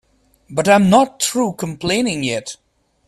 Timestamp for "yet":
2.23-2.55